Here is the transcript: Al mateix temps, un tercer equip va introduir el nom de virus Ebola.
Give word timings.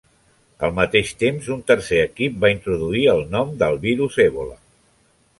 Al 0.67 0.71
mateix 0.77 1.09
temps, 1.23 1.49
un 1.55 1.59
tercer 1.71 1.99
equip 2.05 2.39
va 2.45 2.51
introduir 2.53 3.03
el 3.13 3.21
nom 3.35 3.51
de 3.65 3.69
virus 3.85 4.17
Ebola. 4.25 4.57